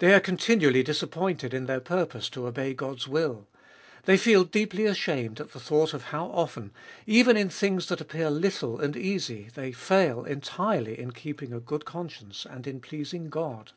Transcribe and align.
They 0.00 0.12
are 0.12 0.20
continually 0.20 0.82
disappointed 0.82 1.54
in 1.54 1.64
their 1.64 1.80
purpose 1.80 2.28
to 2.28 2.46
obey 2.46 2.74
God's 2.74 3.08
will. 3.08 3.48
They 4.04 4.18
feel 4.18 4.44
deeply 4.44 4.84
ashamed 4.84 5.40
at 5.40 5.52
the 5.52 5.60
thought 5.60 5.94
of 5.94 6.04
how 6.12 6.26
often, 6.26 6.72
even 7.06 7.38
in 7.38 7.48
things 7.48 7.86
that 7.86 8.02
appear 8.02 8.28
little 8.28 8.78
and 8.78 8.94
easy, 8.94 9.48
they 9.54 9.72
fail 9.72 10.24
entirely 10.26 10.98
in 10.98 11.12
keeping 11.12 11.54
a 11.54 11.60
good 11.60 11.86
conscience 11.86 12.44
and 12.44 12.66
in 12.66 12.80
pleasing 12.82 13.30
God. 13.30 13.72